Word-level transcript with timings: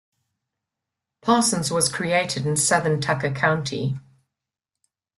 Parsons 1.21 1.69
was 1.69 1.87
created 1.87 2.47
in 2.47 2.55
Southern 2.55 2.99
Tucker 2.99 3.29
County. 3.31 3.99